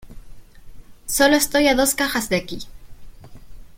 [1.05, 2.65] Sólo estoy a dos cajas de aquí.